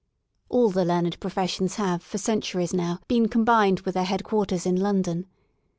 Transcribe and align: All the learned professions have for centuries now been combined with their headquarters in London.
All 0.49 0.71
the 0.71 0.83
learned 0.83 1.19
professions 1.19 1.75
have 1.75 2.01
for 2.01 2.17
centuries 2.17 2.73
now 2.73 3.01
been 3.07 3.27
combined 3.27 3.81
with 3.81 3.93
their 3.93 4.03
headquarters 4.05 4.65
in 4.65 4.75
London. 4.81 5.27